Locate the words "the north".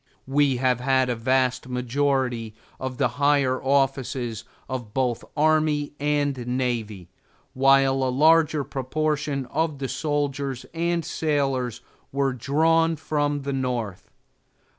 13.43-14.09